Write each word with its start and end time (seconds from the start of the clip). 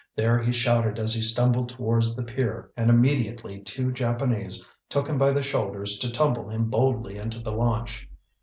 There 0.15 0.39
he 0.41 0.51
shouted 0.51 0.97
as 0.97 1.13
he 1.13 1.21
stumbled 1.21 1.69
towards 1.69 2.15
the 2.15 2.23
pier, 2.23 2.71
and 2.75 2.89
immediately 2.89 3.59
two 3.59 3.91
Japanese 3.91 4.65
took 4.89 5.07
him 5.07 5.19
by 5.19 5.29
the 5.31 5.43
shoulders 5.43 5.99
to 5.99 6.09
tumble 6.09 6.49
him 6.49 6.71
bodily 6.71 7.19
into 7.19 7.37
the 7.39 7.51
launch. 7.51 8.09